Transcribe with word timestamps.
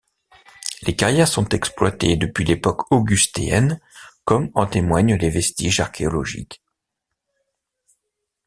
Les 0.81 0.95
carrières 0.95 1.27
sont 1.27 1.47
exploitées 1.49 2.17
depuis 2.17 2.43
l'époque 2.43 2.91
augustéenne 2.91 3.79
comme 4.25 4.49
en 4.55 4.65
témoignent 4.65 5.13
les 5.15 5.29
vestiges 5.29 5.79
archéologiques. 5.79 6.63